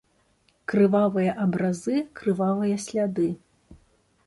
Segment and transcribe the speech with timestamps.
[0.71, 3.29] Крывавыя абразы, крывавыя сляды.